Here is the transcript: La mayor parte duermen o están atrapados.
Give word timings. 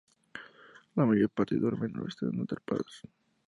La 0.95 1.05
mayor 1.05 1.29
parte 1.29 1.57
duermen 1.57 1.95
o 1.99 2.07
están 2.07 2.41
atrapados. 2.41 3.03